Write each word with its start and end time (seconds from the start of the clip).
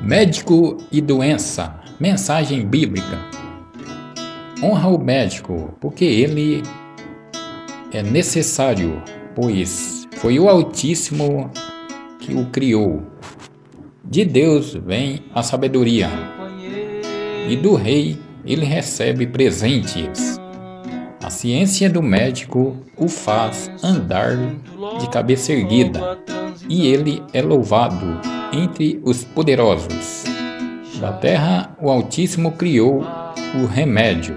Médico 0.00 0.76
e 0.92 1.00
doença. 1.00 1.80
Mensagem 1.98 2.66
bíblica. 2.66 3.18
Honra 4.62 4.88
o 4.88 4.98
médico, 4.98 5.74
porque 5.80 6.04
ele 6.04 6.62
é 7.92 8.02
necessário, 8.02 9.02
pois 9.34 10.06
foi 10.16 10.38
o 10.38 10.48
Altíssimo 10.48 11.50
que 12.18 12.34
o 12.34 12.46
criou. 12.46 13.02
De 14.04 14.24
Deus 14.24 14.74
vem 14.74 15.22
a 15.34 15.42
sabedoria, 15.42 16.10
e 17.48 17.56
do 17.56 17.74
rei 17.74 18.18
ele 18.44 18.66
recebe 18.66 19.26
presentes. 19.26 20.38
A 21.22 21.30
ciência 21.30 21.88
do 21.88 22.02
médico 22.02 22.76
o 22.96 23.08
faz 23.08 23.70
andar 23.82 24.36
de 25.00 25.08
cabeça 25.08 25.52
erguida, 25.52 26.18
e 26.68 26.86
ele 26.86 27.22
é 27.32 27.40
louvado 27.40 28.33
entre 28.54 29.00
os 29.04 29.24
poderosos. 29.24 30.24
Da 31.00 31.12
terra, 31.12 31.76
o 31.80 31.90
Altíssimo 31.90 32.52
criou 32.52 33.04
o 33.60 33.66
remédio, 33.66 34.36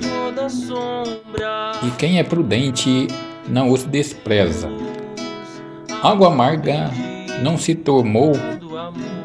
e 1.83 1.91
quem 1.91 2.19
é 2.19 2.23
prudente 2.23 3.07
não 3.47 3.69
os 3.69 3.83
despreza. 3.83 4.69
Água 6.01 6.27
amarga 6.27 6.91
não 7.41 7.57
se 7.57 7.75
tornou 7.75 8.31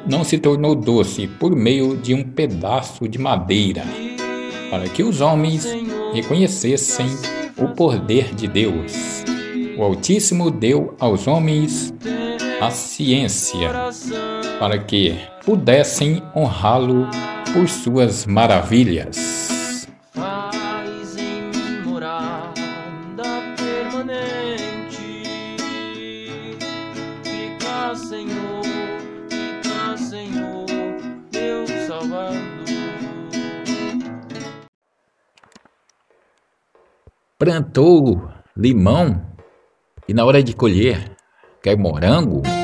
não 0.05 0.24
se 0.24 0.37
tornou 0.37 0.74
doce 0.74 1.29
por 1.29 1.54
meio 1.54 1.96
de 1.96 2.12
um 2.12 2.24
pedaço 2.24 3.06
de 3.06 3.18
madeira, 3.18 3.84
para 4.68 4.88
que 4.88 5.02
os 5.02 5.20
homens 5.20 5.66
reconhecessem 6.12 7.06
o 7.56 7.68
poder 7.68 8.34
de 8.34 8.48
Deus. 8.48 9.23
O 9.79 9.82
Altíssimo 9.82 10.51
deu 10.51 10.96
aos 10.98 11.27
homens 11.27 11.95
a 12.60 12.70
ciência, 12.70 13.70
para 14.62 14.79
que 14.79 15.19
pudessem 15.45 16.23
honrá-lo 16.37 17.09
por 17.52 17.68
suas 17.68 18.24
maravilhas. 18.27 19.88
Faz 20.13 21.16
em 21.19 21.51
mim 21.51 21.82
morada 21.85 23.24
permanente. 23.57 25.24
Fica, 27.24 27.96
Senhor, 27.96 28.63
fica, 29.29 29.96
Senhor, 29.96 30.66
meu 31.35 31.66
Salvador. 31.88 32.37
Plantou 37.37 38.30
limão 38.57 39.26
e 40.07 40.15
na 40.15 40.24
hora 40.24 40.41
de 40.41 40.54
colher 40.54 41.16
quer 41.60 41.76
morango? 41.76 42.62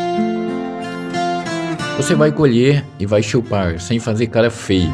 Você 1.98 2.14
vai 2.14 2.30
colher 2.30 2.84
e 2.96 3.04
vai 3.04 3.24
chupar 3.24 3.80
sem 3.80 3.98
fazer 3.98 4.28
cara 4.28 4.52
feia. 4.52 4.88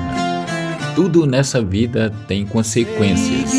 Tudo 0.95 1.27
nessa 1.27 1.61
vida 1.61 2.11
tem 2.27 2.47
consequências, 2.47 3.53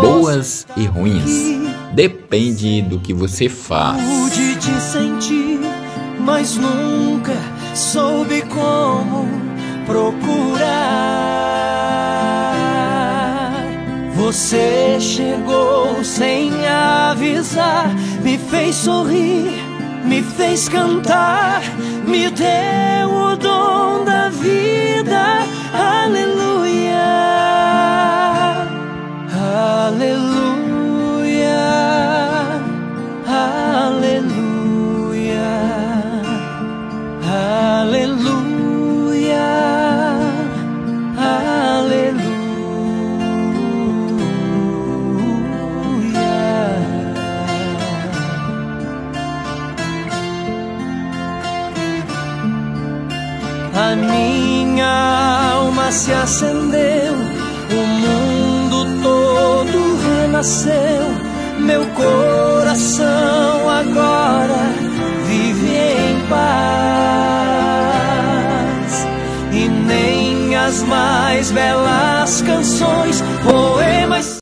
boas 0.00 0.64
e 0.76 0.84
ruins. 0.84 1.58
Depende 1.92 2.82
do 2.82 3.00
que 3.00 3.12
você 3.12 3.48
faz. 3.48 4.00
Pude 4.00 4.54
te 4.60 4.80
sentir, 4.80 5.58
mas 6.20 6.56
nunca 6.56 7.34
soube 7.74 8.42
como 8.42 9.28
procurar. 9.86 11.24
Você 14.14 14.98
chegou 15.00 16.04
sem 16.04 16.64
avisar, 16.64 17.92
me 18.22 18.38
fez 18.38 18.76
sorrir, 18.76 19.50
me 20.04 20.22
fez 20.22 20.68
cantar, 20.68 21.62
me 22.06 22.30
deu 22.30 23.10
o 23.10 23.36
dom 23.36 24.04
da 24.04 24.28
vida. 24.28 25.44
A 53.76 53.96
minha 53.96 55.52
alma 55.54 55.90
se 55.90 56.12
acendeu, 56.12 57.14
o 57.72 57.86
mundo 58.02 58.86
todo 59.02 59.98
renasceu. 60.06 61.12
Meu 61.58 61.84
coração 61.86 63.68
agora 63.68 64.72
vive 65.26 65.74
em 65.74 66.20
paz. 66.28 66.44
E 69.52 69.68
nem 69.68 70.54
as 70.54 70.82
mais 70.82 71.50
belas 71.50 72.42
canções, 72.42 73.24
poemas. 73.42 74.32